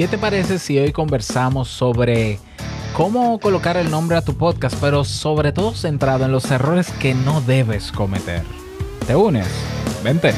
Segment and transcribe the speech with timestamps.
[0.00, 2.38] ¿Qué te parece si hoy conversamos sobre
[2.96, 7.12] cómo colocar el nombre a tu podcast, pero sobre todo centrado en los errores que
[7.12, 8.42] no debes cometer?
[9.06, 9.46] ¿Te unes?
[10.02, 10.32] Vente.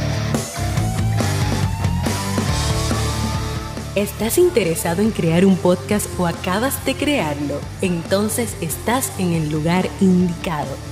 [3.94, 7.60] ¿Estás interesado en crear un podcast o acabas de crearlo?
[7.82, 10.91] Entonces estás en el lugar indicado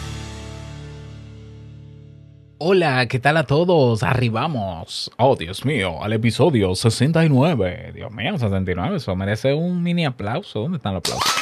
[2.63, 4.03] Hola, ¿qué tal a todos?
[4.03, 5.09] Arribamos.
[5.17, 7.91] Oh, Dios mío, al episodio 69.
[7.95, 8.97] Dios mío, 69.
[8.97, 10.59] Eso merece un mini aplauso.
[10.59, 11.33] ¿Dónde están los aplausos?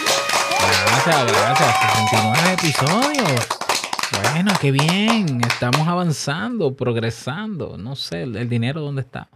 [0.86, 1.76] Gracias, gracias.
[2.10, 3.69] 69 episodios.
[4.12, 5.42] Bueno, qué bien.
[5.48, 7.78] Estamos avanzando, progresando.
[7.78, 9.30] No sé, el, dinero dónde está.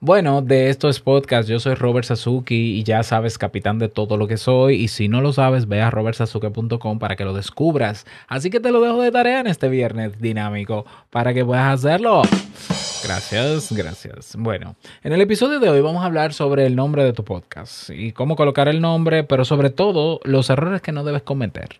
[0.00, 1.48] Bueno, de esto es podcast.
[1.48, 4.76] Yo soy Robert Sasuki y ya sabes, capitán de todo lo que soy.
[4.76, 8.06] Y si no lo sabes, ve a robertsazuke.com para que lo descubras.
[8.26, 12.22] Así que te lo dejo de tarea en este viernes dinámico para que puedas hacerlo.
[13.04, 14.34] Gracias, gracias.
[14.36, 17.90] Bueno, en el episodio de hoy vamos a hablar sobre el nombre de tu podcast
[17.90, 21.78] y cómo colocar el nombre, pero sobre todo los errores que no debes cometer.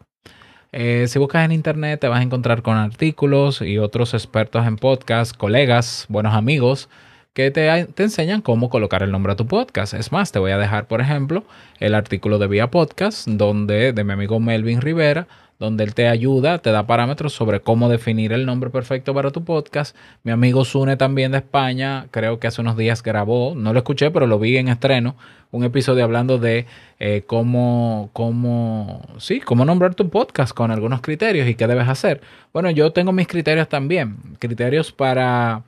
[0.73, 4.77] Eh, si buscas en internet te vas a encontrar con artículos y otros expertos en
[4.77, 6.91] podcast, colegas, buenos amigos
[7.33, 9.95] que te, te, enseñan cómo colocar el nombre a tu podcast.
[9.95, 11.45] Es más, te voy a dejar, por ejemplo,
[11.79, 15.29] el artículo de Vía Podcast, donde de mi amigo Melvin Rivera,
[15.59, 19.45] donde él te ayuda, te da parámetros sobre cómo definir el nombre perfecto para tu
[19.45, 19.97] podcast.
[20.23, 24.11] Mi amigo Sune también de España, creo que hace unos días grabó, no lo escuché,
[24.11, 25.17] pero lo vi en estreno,
[25.51, 26.67] un episodio hablando de
[26.99, 32.21] eh, cómo, cómo, sí, cómo nombrar tu podcast con algunos criterios y qué debes hacer.
[32.53, 35.65] Bueno, yo tengo mis criterios también, criterios para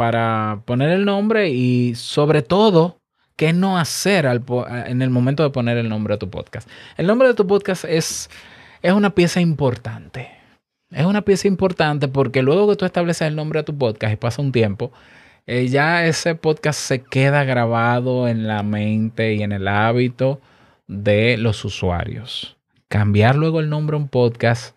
[0.00, 3.02] para poner el nombre y sobre todo
[3.36, 4.24] qué no hacer
[4.86, 6.66] en el momento de poner el nombre a tu podcast.
[6.96, 8.30] El nombre de tu podcast es,
[8.82, 10.30] es una pieza importante.
[10.90, 14.16] Es una pieza importante porque luego que tú estableces el nombre a tu podcast y
[14.16, 14.92] pasa un tiempo,
[15.46, 20.40] eh, ya ese podcast se queda grabado en la mente y en el hábito
[20.88, 22.56] de los usuarios.
[22.88, 24.76] Cambiar luego el nombre a un podcast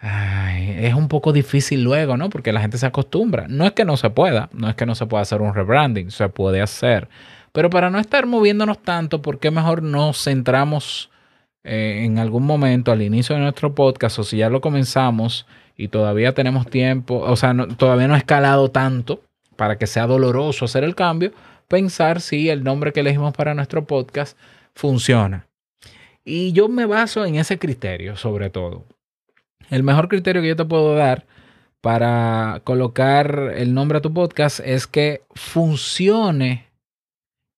[0.00, 2.30] es un poco difícil luego, ¿no?
[2.30, 3.46] Porque la gente se acostumbra.
[3.48, 6.10] No es que no se pueda, no es que no se pueda hacer un rebranding,
[6.10, 7.08] se puede hacer.
[7.52, 11.10] Pero para no estar moviéndonos tanto, ¿por qué mejor nos centramos
[11.66, 15.46] eh, en algún momento al inicio de nuestro podcast o si ya lo comenzamos
[15.76, 19.22] y todavía tenemos tiempo, o sea, todavía no ha escalado tanto
[19.56, 21.32] para que sea doloroso hacer el cambio,
[21.66, 24.38] pensar si el nombre que elegimos para nuestro podcast
[24.74, 25.48] funciona.
[26.24, 28.84] Y yo me baso en ese criterio sobre todo.
[29.68, 31.26] El mejor criterio que yo te puedo dar
[31.80, 36.65] para colocar el nombre a tu podcast es que funcione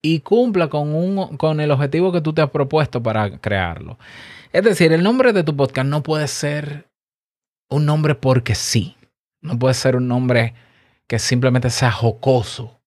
[0.03, 3.99] y cumpla con, un, con el objetivo que tú te has propuesto para crearlo.
[4.53, 6.89] Es decir, el nombre de tu podcast no puede ser
[7.69, 8.97] un nombre porque sí.
[9.41, 10.55] No puede ser un nombre
[11.07, 12.81] que simplemente sea jocoso.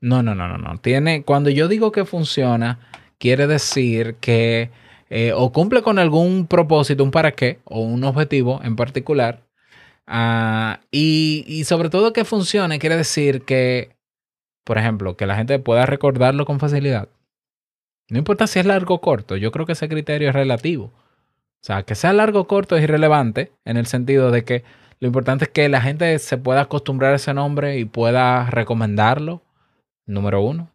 [0.00, 0.78] No, no, no, no, no.
[0.78, 2.78] Tiene, cuando yo digo que funciona,
[3.18, 4.70] quiere decir que
[5.08, 9.42] eh, o cumple con algún propósito, un para qué o un objetivo en particular.
[10.06, 13.95] Ah, y, sobre todo que funcione, quiere decir que,
[14.66, 17.08] por ejemplo, que la gente pueda recordarlo con facilidad.
[18.10, 20.86] No importa si es largo o corto, yo creo que ese criterio es relativo.
[20.86, 24.64] O sea, que sea largo o corto es irrelevante en el sentido de que
[24.98, 29.42] lo importante es que la gente se pueda acostumbrar a ese nombre y pueda recomendarlo,
[30.04, 30.72] número uno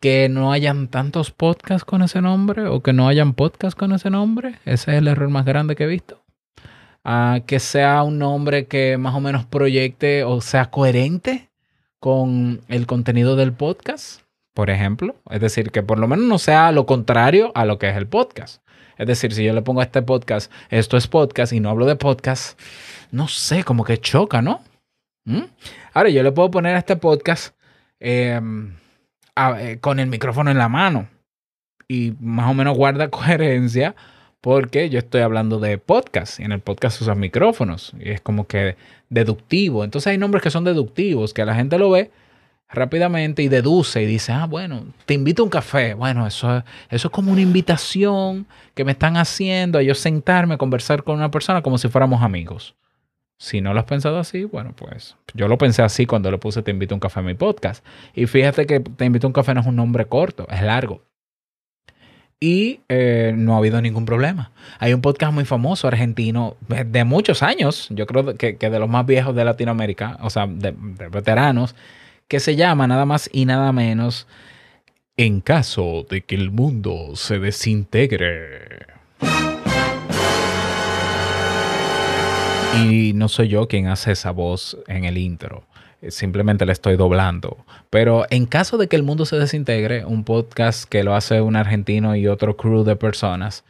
[0.00, 4.08] que no hayan tantos podcasts con ese nombre o que no hayan podcasts con ese
[4.08, 4.54] nombre.
[4.64, 6.22] Ese es el error más grande que he visto.
[7.04, 11.49] Ah, que sea un nombre que más o menos proyecte o sea coherente
[12.00, 14.22] con el contenido del podcast,
[14.54, 15.14] por ejemplo.
[15.30, 18.08] Es decir, que por lo menos no sea lo contrario a lo que es el
[18.08, 18.62] podcast.
[18.96, 21.86] Es decir, si yo le pongo a este podcast, esto es podcast y no hablo
[21.86, 22.58] de podcast,
[23.12, 24.62] no sé, como que choca, ¿no?
[25.24, 25.44] ¿Mm?
[25.94, 27.54] Ahora, yo le puedo poner a este podcast
[27.98, 28.40] eh,
[29.36, 31.08] eh, con el micrófono en la mano.
[31.88, 33.94] Y más o menos guarda coherencia
[34.40, 38.46] porque yo estoy hablando de podcast y en el podcast usan micrófonos y es como
[38.46, 38.76] que
[39.08, 39.84] deductivo.
[39.84, 42.10] Entonces hay nombres que son deductivos, que la gente lo ve
[42.72, 45.94] rápidamente y deduce y dice, ah, bueno, te invito a un café.
[45.94, 50.58] Bueno, eso, eso es como una invitación que me están haciendo a yo sentarme a
[50.58, 52.76] conversar con una persona como si fuéramos amigos.
[53.36, 56.62] Si no lo has pensado así, bueno, pues yo lo pensé así cuando le puse
[56.62, 57.84] Te invito a un café a mi podcast.
[58.14, 61.09] Y fíjate que Te invito a un café no es un nombre corto, es largo.
[62.40, 64.50] Y eh, no ha habido ningún problema.
[64.78, 69.04] Hay un podcast muy famoso argentino de muchos años, yo creo que, de los más
[69.04, 71.76] viejos de Latinoamérica, o sea, de, veteranos,
[72.26, 74.26] que se llama nada más y nada menos
[75.16, 78.86] En caso de que el mundo se desintegre.
[82.82, 85.64] Y no soy yo quien hace esa voz en el intro
[86.08, 87.64] simplemente le estoy doblando.
[87.90, 91.56] Pero en caso de que el mundo se desintegre, un podcast que lo hace un
[91.56, 93.64] argentino y otro crew de personas,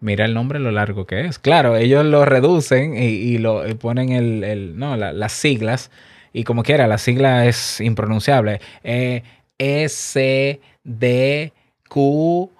[0.00, 1.38] mira el nombre lo largo que es.
[1.38, 5.90] Claro, ellos lo reducen y, lo ponen el, no, las siglas.
[6.32, 8.60] Y como quiera, la sigla es impronunciable.
[8.84, 9.22] E,
[9.58, 11.52] S, D,
[11.88, 12.50] Q,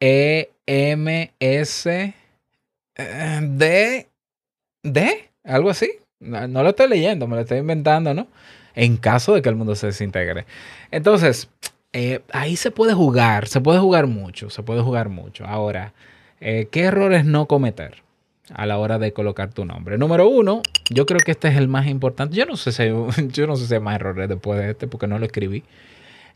[0.00, 2.14] E, M, S,
[2.96, 4.08] eh, D,
[4.82, 5.90] D, algo así.
[6.24, 8.28] No, lo estoy leyendo, me lo estoy inventando, ¿no?
[8.74, 10.46] En caso de que el mundo se desintegre.
[10.90, 11.48] Entonces,
[11.92, 15.44] eh, ahí se puede jugar, se puede jugar mucho, se puede jugar mucho.
[15.44, 15.92] Ahora,
[16.40, 18.02] eh, ¿qué errores no cometer
[18.52, 19.96] a la hora de colocar tu nombre?
[19.98, 22.36] Número uno, yo creo que este es el más importante.
[22.36, 22.84] Yo no sé si,
[23.28, 25.62] yo no sé si hay más errores después de este porque no lo escribí.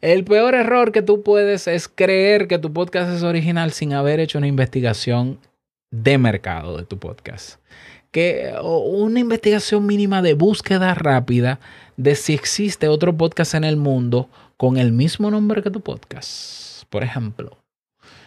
[0.01, 4.21] El peor error que tú puedes es creer que tu podcast es original sin haber
[4.21, 5.41] hecho una investigación
[5.91, 7.59] de mercado de tu podcast
[8.11, 11.61] que una investigación mínima de búsqueda rápida
[11.97, 16.85] de si existe otro podcast en el mundo con el mismo nombre que tu podcast,
[16.91, 17.59] por ejemplo.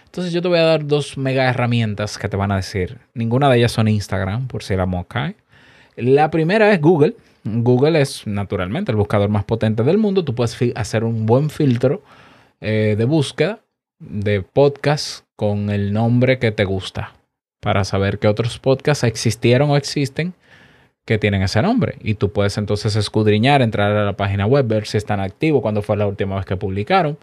[0.06, 3.00] Entonces yo te voy a dar dos mega herramientas que te van a decir.
[3.14, 5.34] Ninguna de ellas son Instagram, por si la mosca.
[5.96, 7.16] La primera es Google.
[7.44, 10.26] Google es naturalmente el buscador más potente del mundo.
[10.26, 12.04] Tú puedes hacer un buen filtro
[12.60, 13.62] eh, de búsqueda
[14.00, 17.14] de podcast con el nombre que te gusta
[17.62, 20.34] para saber qué otros podcasts existieron o existen
[21.06, 21.96] que tienen ese nombre.
[22.02, 25.82] Y tú puedes entonces escudriñar, entrar a la página web, ver si están activos, cuándo
[25.82, 27.18] fue la última vez que publicaron,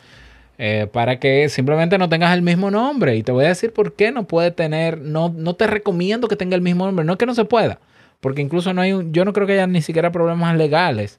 [0.57, 3.17] eh, para que simplemente no tengas el mismo nombre.
[3.17, 6.37] Y te voy a decir por qué no puede tener, no, no te recomiendo que
[6.37, 7.81] tenga el mismo nombre, no es que no se pueda,
[8.21, 11.19] porque incluso no hay, un, yo no creo que haya ni siquiera problemas legales,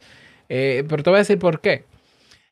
[0.49, 1.85] eh, pero te voy a decir por qué.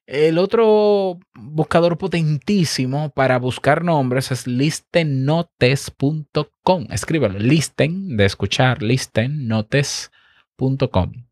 [0.05, 6.87] El otro buscador potentísimo para buscar nombres es listennotes.com.
[6.89, 11.27] Escríbelo, listen de escuchar, listennotes.com.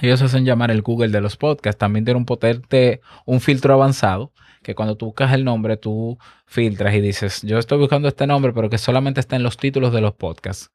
[0.00, 1.78] Ellos hacen llamar el Google de los podcasts.
[1.78, 4.32] También tiene un potente, un filtro avanzado
[4.62, 8.52] que cuando tú buscas el nombre, tú filtras y dices, yo estoy buscando este nombre,
[8.52, 10.70] pero que solamente está en los títulos de los podcasts.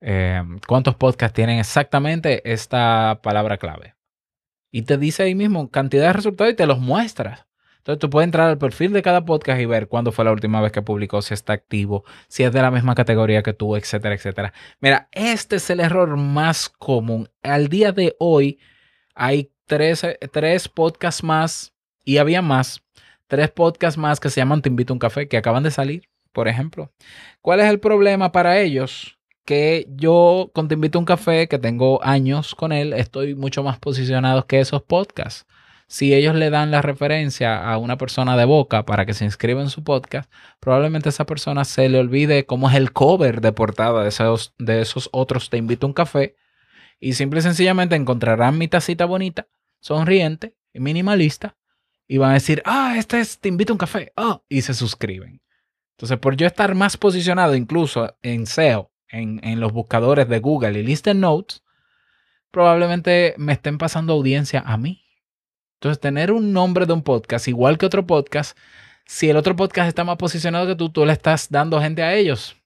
[0.00, 3.94] Eh, ¿Cuántos podcasts tienen exactamente esta palabra clave?
[4.70, 7.47] Y te dice ahí mismo cantidad de resultados y te los muestras.
[7.88, 10.60] Entonces tú puedes entrar al perfil de cada podcast y ver cuándo fue la última
[10.60, 14.14] vez que publicó, si está activo, si es de la misma categoría que tú, etcétera,
[14.14, 14.52] etcétera.
[14.78, 17.30] Mira, este es el error más común.
[17.42, 18.58] Al día de hoy
[19.14, 21.72] hay tres, tres podcasts más
[22.04, 22.82] y había más.
[23.26, 26.10] Tres podcasts más que se llaman Te invito a un café, que acaban de salir,
[26.34, 26.92] por ejemplo.
[27.40, 29.18] ¿Cuál es el problema para ellos?
[29.46, 33.62] que yo con Te Invito a un Café, que tengo años con él, estoy mucho
[33.62, 35.46] más posicionado que esos podcasts.
[35.88, 39.62] Si ellos le dan la referencia a una persona de boca para que se inscriba
[39.62, 40.30] en su podcast,
[40.60, 44.82] probablemente esa persona se le olvide cómo es el cover de portada de esos, de
[44.82, 46.36] esos otros Te Invito a un Café
[47.00, 49.48] y simple y sencillamente encontrarán mi tacita bonita,
[49.80, 51.56] sonriente y minimalista
[52.06, 54.74] y van a decir, ah, este es Te Invito a un Café, ah, y se
[54.74, 55.40] suscriben.
[55.96, 60.82] Entonces, por yo estar más posicionado incluso en SEO en, los buscadores de Google y
[60.82, 61.64] Listen Notes,
[62.50, 65.07] probablemente me estén pasando audiencia a mí.
[65.78, 68.58] Entonces, tener un nombre de un podcast igual que otro podcast,
[69.06, 72.14] si el otro podcast está más posicionado que tú, tú le estás dando gente a
[72.14, 72.56] ellos.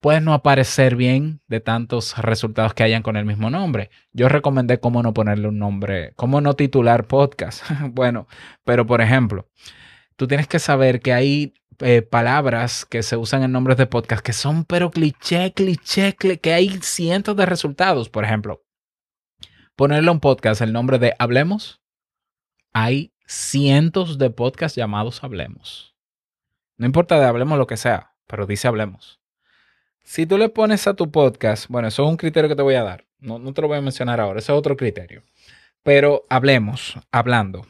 [0.00, 3.90] Puede no aparecer bien de tantos resultados que hayan con el mismo nombre.
[4.12, 7.64] Yo recomendé cómo no ponerle un nombre, cómo no titular podcast.
[7.90, 8.28] bueno,
[8.64, 9.48] pero por ejemplo,
[10.14, 14.24] tú tienes que saber que hay eh, palabras que se usan en nombres de podcast
[14.24, 18.08] que son pero cliché, cliché, que hay cientos de resultados.
[18.08, 18.62] Por ejemplo,
[19.76, 21.79] ponerle a un podcast el nombre de Hablemos.
[22.72, 25.94] Hay cientos de podcasts llamados Hablemos.
[26.76, 29.20] No importa de Hablemos lo que sea, pero dice Hablemos.
[30.04, 32.76] Si tú le pones a tu podcast, bueno, eso es un criterio que te voy
[32.76, 33.06] a dar.
[33.18, 35.22] No, no te lo voy a mencionar ahora, ese es otro criterio.
[35.82, 37.66] Pero hablemos, hablando,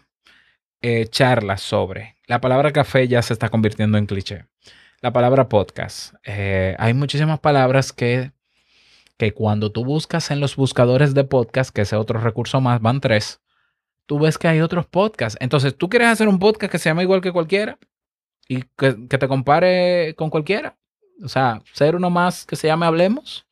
[0.83, 2.17] eh, charlas sobre.
[2.27, 4.47] La palabra café ya se está convirtiendo en cliché.
[5.01, 6.15] La palabra podcast.
[6.25, 8.33] Eh, hay muchísimas palabras que,
[9.17, 13.01] que cuando tú buscas en los buscadores de podcast, que ese otro recurso más, van
[13.01, 13.41] tres,
[14.11, 15.39] tú ves que hay otros podcasts.
[15.41, 17.79] Entonces, ¿tú quieres hacer un podcast que se llama igual que cualquiera?
[18.49, 20.77] Y que, te compare con cualquiera.
[21.23, 23.47] O sea, ser uno más que se llame Hablemos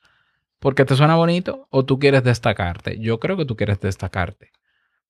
[0.59, 2.99] porque te suena bonito o tú quieres destacarte.
[2.99, 4.50] Yo creo que tú quieres destacarte.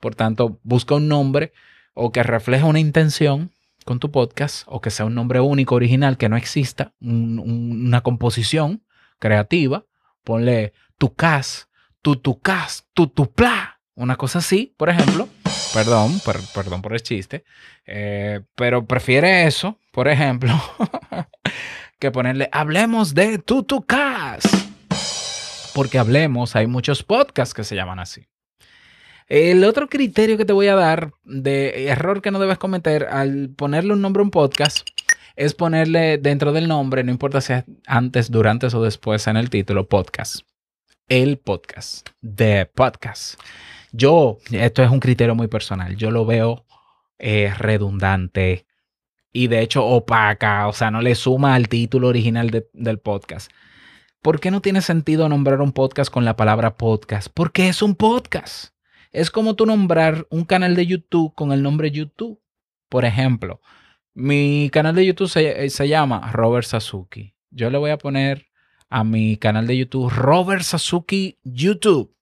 [0.00, 1.54] Por tanto, busca un nombre
[1.94, 3.50] o que refleja una intención
[3.86, 8.82] con tu podcast o que sea un nombre único, original, que no exista, una composición
[9.18, 9.86] creativa,
[10.24, 11.70] ponle tu cas,
[12.02, 15.28] tu tu cas, tu tu pla, una cosa así, por ejemplo.
[15.74, 16.20] Perdón,
[16.54, 17.44] perdón por el chiste,
[17.84, 20.52] eh, pero prefiere eso, por ejemplo,
[21.98, 24.42] que ponerle hablemos de tu tu cas.
[25.74, 28.26] Porque hablemos, hay muchos podcasts que se llaman así.
[29.26, 33.50] El otro criterio que te voy a dar de error que no debes cometer al
[33.50, 34.88] ponerle un nombre a un podcast
[35.36, 39.50] es ponerle dentro del nombre, no importa si es antes, durante o después en el
[39.50, 40.40] título, podcast.
[41.08, 42.08] El podcast.
[42.22, 43.38] The podcast.
[43.92, 46.64] Yo, esto es un criterio muy personal, yo lo veo
[47.18, 48.66] eh, redundante
[49.32, 53.50] y de hecho opaca, o sea, no le suma al título original del podcast.
[54.22, 57.28] ¿Por qué no tiene sentido nombrar un podcast con la palabra podcast?
[57.32, 58.74] Porque es un podcast.
[59.12, 62.40] Es como tú nombrar un canal de YouTube con el nombre YouTube.
[62.88, 63.60] Por ejemplo,
[64.14, 67.34] mi canal de YouTube se, eh, se, llama Robert Sasuki.
[67.50, 68.48] Yo le voy a poner
[68.88, 72.14] a mi canal de YouTube Robert Sasuki YouTube.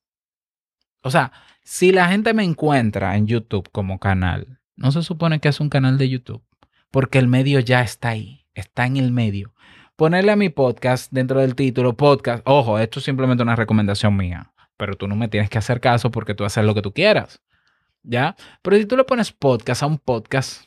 [1.03, 1.33] O sea,
[1.67, 5.69] si la gente me encuentra en YouTube como canal, no se supone que es un
[5.69, 6.43] canal de YouTube,
[6.91, 9.53] porque el medio ya está ahí, está en el medio.
[9.97, 14.53] Ponerle a mi podcast dentro del título podcast, ojo, esto es simplemente una recomendación mía
[14.77, 17.43] pero tú no me tienes que hacer caso porque tú haces lo que tú quieras.
[18.03, 18.37] ¿Ya?
[18.63, 20.65] Pero si tú le pones podcast a un podcast,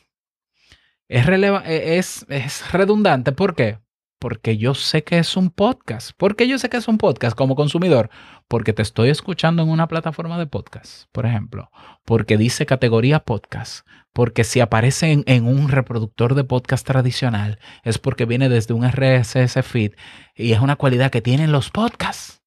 [1.08, 3.32] es, e-, es, es redundante.
[3.32, 3.78] ¿Por qué?
[4.20, 6.12] Porque yo sé que es un podcast.
[6.12, 8.10] ¿Por qué yo sé que es un podcast como consumidor?
[8.48, 11.70] Porque te estoy escuchando en una plataforma de podcast, por ejemplo.
[12.04, 13.86] Porque dice categoría podcast.
[14.12, 18.86] Porque si aparece en, en, un reproductor de podcast tradicional, es porque viene desde un
[18.86, 19.92] RSS feed
[20.36, 22.42] y es una cualidad que tienen los podcasts.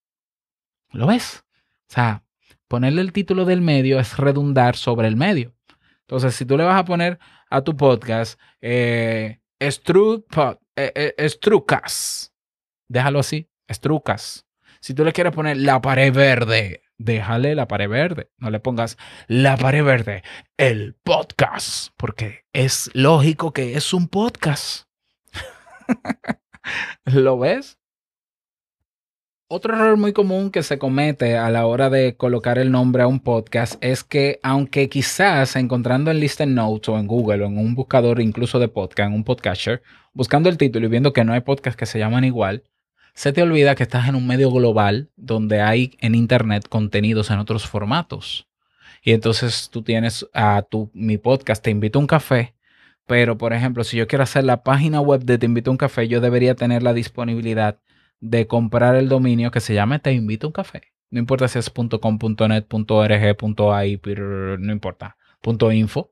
[0.92, 1.44] ¿Lo ves?
[1.89, 2.24] O sea,
[2.68, 5.56] ponerle el título del medio es redundar sobre el medio.
[6.01, 7.18] Entonces, si tú le vas a poner
[7.50, 9.39] a tu podcast eh,
[10.30, 11.30] pod, eh, eh
[12.88, 14.46] déjalo así, Strucas.
[14.80, 18.32] Si tú le quieres poner la pared verde, déjale la pared verde.
[18.38, 20.24] No le pongas la pared verde,
[20.58, 24.88] el podcast, porque es lógico que es un podcast.
[27.06, 27.77] ¿Lo ves?
[29.56, 33.08] Otro error muy común que se comete a la hora de colocar el nombre a
[33.08, 37.60] un podcast es que aunque quizás encontrando en Listen Notes o en Google o en
[37.60, 41.34] un buscador incluso de podcast, en un podcaster, buscando el título y viendo que no
[41.34, 42.63] hay podcasts que se llaman igual,
[43.13, 47.39] se te olvida que estás en un medio global donde hay en Internet contenidos en
[47.39, 48.48] otros formatos.
[49.03, 52.55] Y entonces tú tienes a tu, mi podcast, Te invito a un café,
[53.05, 55.77] pero por ejemplo, si yo quiero hacer la página web de Te invito a un
[55.77, 57.79] café, yo debería tener la disponibilidad
[58.20, 60.93] de comprar el dominio que se llame Te invito a un café.
[61.12, 65.17] No importa si es .com.net, .org, pero no importa,
[65.72, 66.12] .info.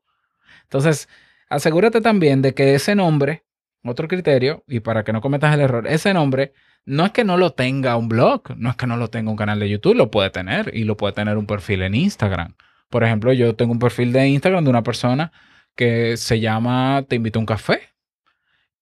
[0.63, 1.09] Entonces,
[1.49, 3.43] asegúrate también de que ese nombre,
[3.89, 6.53] otro criterio, y para que no cometas el error, ese nombre
[6.85, 9.37] no es que no lo tenga un blog, no es que no lo tenga un
[9.37, 12.55] canal de YouTube, lo puede tener y lo puede tener un perfil en Instagram.
[12.89, 15.31] Por ejemplo, yo tengo un perfil de Instagram de una persona
[15.75, 17.81] que se llama Te invito a un café.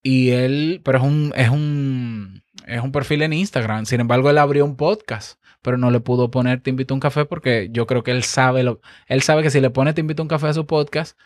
[0.02, 3.86] Y él, pero es un, es un, es un perfil en Instagram.
[3.86, 7.02] Sin embargo, él abrió un podcast, pero no le pudo poner Te invito a un
[7.02, 10.02] café porque yo creo que él sabe lo, él sabe que si le pone Te
[10.02, 11.18] invito a un café a su podcast,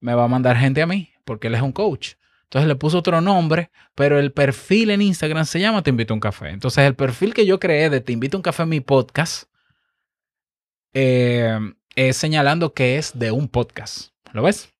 [0.00, 2.14] me va a mandar gente a mí, porque él es un coach.
[2.50, 6.16] Entonces le puso otro nombre, pero el perfil en Instagram se llama Te invito a
[6.16, 6.48] un café.
[6.48, 9.44] Entonces el perfil que yo creé de Te invito a un café mi podcast
[10.92, 11.56] eh,
[11.94, 14.10] es señalando que es de un podcast.
[14.32, 14.74] ¿Lo ves?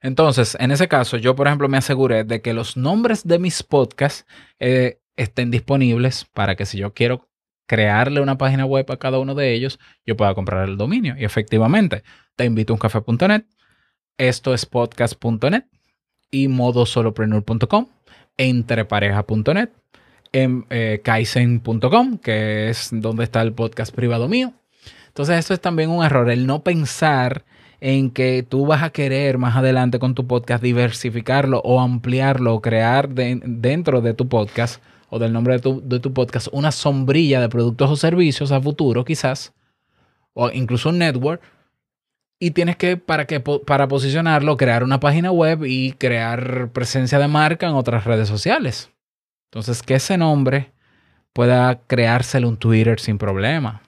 [0.00, 3.62] Entonces, en ese caso, yo, por ejemplo, me aseguré de que los nombres de mis
[3.62, 4.26] podcasts
[4.58, 7.28] eh, estén disponibles para que si yo quiero
[7.66, 11.14] crearle una página web a cada uno de ellos, yo pueda comprar el dominio.
[11.16, 12.02] Y efectivamente,
[12.34, 13.44] te invito a un café.net,
[14.16, 15.64] esto es podcast.net
[16.30, 17.86] y modosolopreneur.com,
[18.36, 19.70] entrepareja.net,
[20.32, 24.52] en eh, kaizen.com, que es donde está el podcast privado mío.
[25.08, 27.44] Entonces, eso es también un error, el no pensar
[27.80, 32.60] en que tú vas a querer más adelante con tu podcast diversificarlo o ampliarlo o
[32.60, 37.40] crear dentro de tu podcast o del nombre de tu, de tu podcast una sombrilla
[37.40, 39.52] de productos o servicios a futuro quizás
[40.34, 41.40] o incluso un network
[42.40, 47.28] y tienes que para que para posicionarlo crear una página web y crear presencia de
[47.28, 48.90] marca en otras redes sociales.
[49.50, 50.70] Entonces, que ese nombre
[51.32, 53.82] pueda creárselo un Twitter sin problema,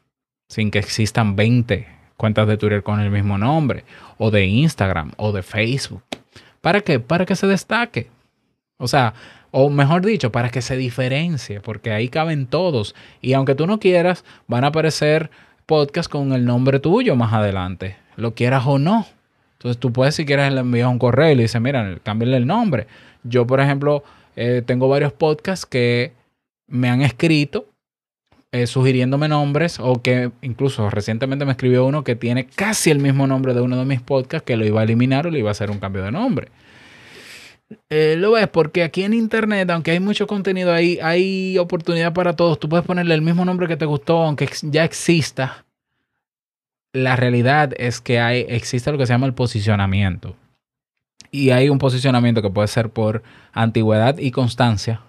[0.49, 3.85] sin que existan 20 cuentas de Twitter con el mismo nombre,
[4.19, 6.03] o de Instagram, o de Facebook.
[6.61, 7.01] ¿Para qué?
[7.01, 8.11] Para que se destaque.
[8.79, 9.15] O sea,
[9.51, 12.95] o mejor dicho, para que se diferencie, porque ahí caben todos.
[13.21, 15.31] Y aunque tú no quieras, van a aparecer
[15.67, 19.07] podcasts con el nombre tuyo más adelante, lo quieras o no.
[19.55, 22.47] Entonces tú puedes, si quieres, le envías un correo y le dices, mira, cámbiale el
[22.47, 22.87] nombre.
[23.25, 24.03] Yo, por ejemplo,
[24.37, 26.13] eh, tengo varios podcasts que
[26.67, 27.67] me han escrito
[28.53, 33.27] eh, sugiriéndome nombres o que incluso recientemente me escribió uno que tiene casi el mismo
[33.27, 35.53] nombre de uno de mis podcasts que lo iba a eliminar o le iba a
[35.53, 36.49] hacer un cambio de nombre.
[37.89, 42.35] Eh, lo ves porque aquí en internet, aunque hay mucho contenido ahí, hay oportunidad para
[42.35, 42.59] todos.
[42.59, 45.65] Tú puedes ponerle el mismo nombre que te gustó, aunque ya exista
[46.93, 50.37] la realidad es que hay, existe lo que se llama el posicionamiento.
[51.31, 55.03] Y hay un posicionamiento que puede ser por antigüedad y constancia.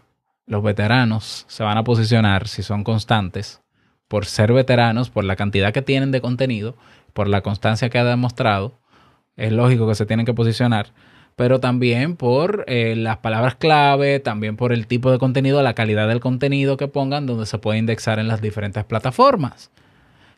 [0.45, 3.61] Los veteranos se van a posicionar, si son constantes,
[4.07, 6.75] por ser veteranos, por la cantidad que tienen de contenido,
[7.13, 8.77] por la constancia que ha demostrado.
[9.35, 10.93] Es lógico que se tienen que posicionar,
[11.35, 16.07] pero también por eh, las palabras clave, también por el tipo de contenido, la calidad
[16.07, 19.71] del contenido que pongan, donde se puede indexar en las diferentes plataformas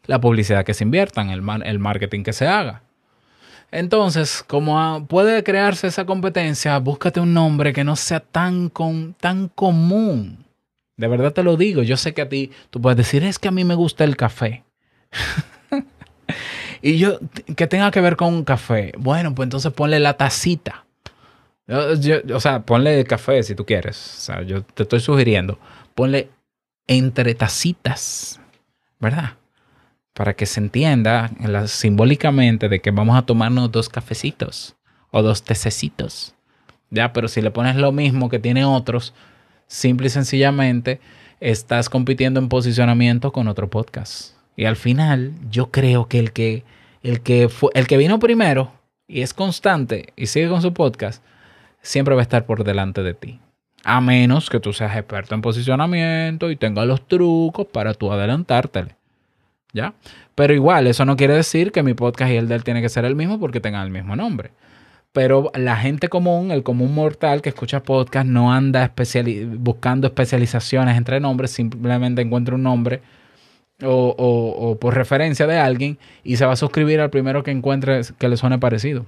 [0.05, 2.83] la publicidad que se invierta, en el, el marketing que se haga.
[3.73, 9.47] Entonces, como puede crearse esa competencia, búscate un nombre que no sea tan, con, tan
[9.47, 10.45] común.
[10.95, 11.81] De verdad te lo digo.
[11.81, 14.15] Yo sé que a ti, tú puedes decir, es que a mí me gusta el
[14.15, 14.63] café.
[16.83, 17.17] y yo,
[17.55, 18.91] que tenga que ver con un café.
[18.95, 20.85] Bueno, pues entonces ponle la tacita.
[21.67, 23.97] o sea, ponle el café si tú quieres.
[23.97, 25.57] O sea, yo te estoy sugiriendo.
[25.95, 26.29] Ponle
[26.85, 28.39] entre tacitas.
[28.99, 29.33] ¿Verdad?
[30.13, 31.31] Para que se entienda
[31.67, 34.75] simbólicamente de que vamos a tomarnos dos cafecitos
[35.11, 36.35] o dos tececitos.
[36.89, 39.13] Ya, pero si le pones lo mismo que tiene otros,
[39.67, 40.99] simple y sencillamente
[41.39, 44.35] estás compitiendo en posicionamiento con otro podcast.
[44.55, 46.63] Y al final, yo creo que el que,
[47.01, 48.71] el que, fue, el que vino primero
[49.07, 51.23] y es constante y sigue con su podcast,
[51.81, 53.39] siempre va a estar por delante de ti.
[53.83, 58.95] A menos que tú seas experto en posicionamiento y tengas los trucos para tú adelantártele.
[59.73, 59.93] ¿Ya?
[60.35, 62.89] Pero igual, eso no quiere decir que mi podcast y el de él tiene que
[62.89, 64.51] ser el mismo porque tengan el mismo nombre.
[65.11, 68.91] Pero la gente común, el común mortal que escucha podcast, no anda
[69.57, 73.01] buscando especializaciones entre nombres, simplemente encuentra un nombre
[73.83, 78.01] o, o, por referencia de alguien y se va a suscribir al primero que encuentre
[78.17, 79.05] que le suene parecido.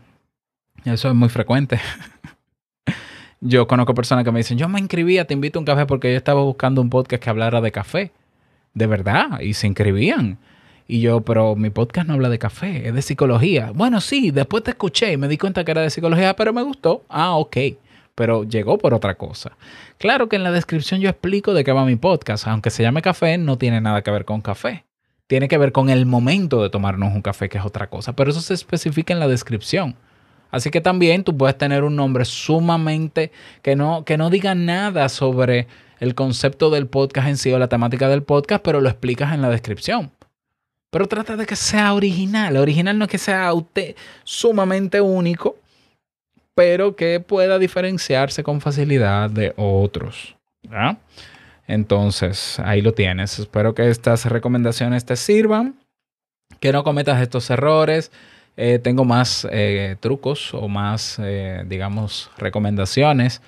[0.84, 1.80] Eso es muy frecuente.
[3.42, 6.12] yo conozco personas que me dicen, yo me inscribía, te invito a un café porque
[6.12, 8.12] yo estaba buscando un podcast que hablara de café.
[8.76, 10.38] De verdad, y se inscribían.
[10.88, 13.72] Y yo, pero mi podcast no habla de café, es de psicología.
[13.74, 16.62] Bueno, sí, después te escuché y me di cuenta que era de psicología, pero me
[16.62, 17.04] gustó.
[17.10, 17.58] Ah, ok.
[18.14, 19.58] Pero llegó por otra cosa.
[19.98, 22.48] Claro que en la descripción yo explico de qué va mi podcast.
[22.48, 24.86] Aunque se llame café, no tiene nada que ver con café.
[25.28, 28.16] Tiene que ver con el momento de tomarnos un café, que es otra cosa.
[28.16, 29.96] Pero eso se especifica en la descripción.
[30.52, 35.10] Así que también tú puedes tener un nombre sumamente que no, que no diga nada
[35.10, 35.68] sobre
[36.00, 39.42] el concepto del podcast en sí o la temática del podcast, pero lo explicas en
[39.42, 40.12] la descripción.
[40.96, 42.56] Pero trata de que sea original.
[42.56, 43.52] Original no es que sea
[44.24, 45.58] sumamente único,
[46.54, 50.38] pero que pueda diferenciarse con facilidad de otros.
[51.68, 53.40] Entonces, ahí lo tienes.
[53.40, 55.76] Espero que estas recomendaciones te sirvan,
[56.62, 58.10] que no cometas estos errores.
[58.56, 63.42] Eh, tengo más eh, trucos o más, eh, digamos, recomendaciones,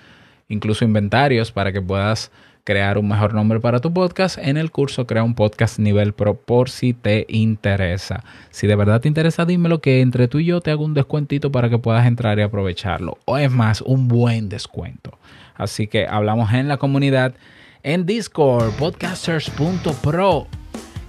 [0.49, 2.29] incluso inventarios para que puedas
[2.67, 6.36] crear un mejor nombre para tu podcast en el curso Crea un Podcast Nivel Pro
[6.36, 8.25] por si te interesa.
[8.49, 11.49] Si de verdad te interesa, dímelo que entre tú y yo te hago un descuentito
[11.49, 13.19] para que puedas entrar y aprovecharlo.
[13.23, 15.17] O es más, un buen descuento.
[15.56, 17.36] Así que hablamos en la comunidad
[17.84, 20.47] en Discord, podcasters.pro.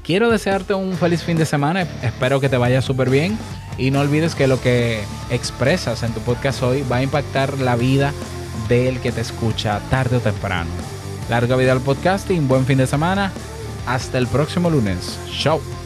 [0.04, 1.82] Quiero desearte un feliz fin de semana.
[2.04, 3.36] Espero que te vaya súper bien.
[3.78, 7.74] Y no olvides que lo que expresas en tu podcast hoy va a impactar la
[7.74, 8.12] vida
[8.68, 10.97] del que te escucha tarde o temprano.
[11.28, 13.32] Larga vida al podcasting, buen fin de semana.
[13.86, 15.18] Hasta el próximo lunes.
[15.30, 15.77] Chao.